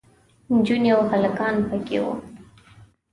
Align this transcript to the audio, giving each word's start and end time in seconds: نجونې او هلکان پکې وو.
نجونې 0.53 0.89
او 0.95 1.01
هلکان 1.11 1.55
پکې 1.69 1.97
وو. 2.03 2.13